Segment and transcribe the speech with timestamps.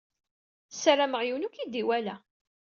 [0.81, 2.15] Sarameɣ yiwen ur k-id-iwala.